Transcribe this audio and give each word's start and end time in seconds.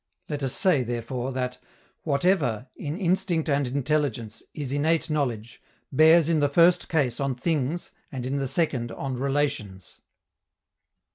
Let 0.29 0.41
us 0.41 0.53
say, 0.53 0.81
therefore, 0.81 1.31
that 1.33 1.59
whatever, 2.01 2.65
in 2.75 2.97
instinct 2.97 3.47
and 3.47 3.67
intelligence, 3.67 4.41
is 4.51 4.71
innate 4.71 5.11
knowledge, 5.11 5.61
bears 5.91 6.27
in 6.27 6.39
the 6.39 6.49
first 6.49 6.89
case 6.89 7.19
on 7.19 7.35
things 7.35 7.91
and 8.11 8.25
in 8.25 8.37
the 8.37 8.47
second 8.47 8.91
on 8.91 9.15
relations. 9.19 9.99